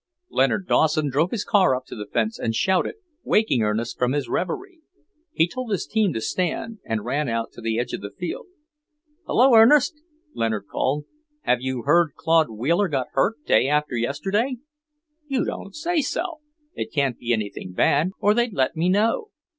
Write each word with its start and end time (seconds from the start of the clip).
Leonard 0.31 0.65
Dawson 0.67 1.11
drove 1.11 1.29
his 1.29 1.45
car 1.45 1.75
up 1.75 1.85
to 1.85 1.95
the 1.95 2.07
fence 2.07 2.39
and 2.39 2.55
shouted, 2.55 2.95
waking 3.23 3.61
Ernest 3.61 3.99
from 3.99 4.13
his 4.13 4.27
revery. 4.27 4.79
He 5.31 5.47
told 5.47 5.69
his 5.69 5.85
team 5.85 6.11
to 6.13 6.21
stand, 6.21 6.79
and 6.83 7.05
ran 7.05 7.29
out 7.29 7.51
to 7.51 7.61
the 7.61 7.77
edge 7.77 7.93
of 7.93 8.01
the 8.01 8.09
field. 8.09 8.47
"Hello, 9.27 9.53
Ernest," 9.53 10.01
Leonard 10.33 10.65
called. 10.65 11.05
"Have 11.41 11.61
you 11.61 11.83
heard 11.83 12.15
Claude 12.15 12.49
Wheeler 12.49 12.87
got 12.87 13.09
hurt 13.11 13.45
day 13.45 13.69
before 13.69 13.95
yesterday?" 13.95 14.57
"You 15.27 15.45
don't 15.45 15.75
say 15.75 16.01
so! 16.01 16.39
It 16.73 16.91
can't 16.91 17.19
be 17.19 17.31
anything 17.31 17.73
bad, 17.73 18.09
or 18.19 18.33
they'd 18.33 18.53
let 18.55 18.75
me 18.75 18.89
know." 18.89 19.29